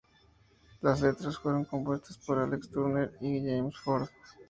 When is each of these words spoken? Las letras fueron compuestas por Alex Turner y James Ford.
Las 0.81 0.99
letras 1.03 1.37
fueron 1.37 1.63
compuestas 1.65 2.17
por 2.17 2.39
Alex 2.39 2.71
Turner 2.71 3.13
y 3.21 3.39
James 3.45 3.77
Ford. 3.77 4.09